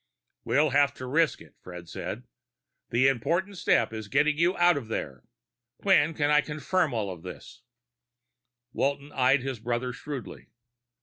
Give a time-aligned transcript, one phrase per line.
[0.43, 2.23] "We'll have to risk it," said Fred.
[2.89, 5.23] "The important step is getting you out of there.
[5.81, 7.61] When can I have confirmation of all this?"
[8.73, 10.47] Walton eyed his brother shrewdly.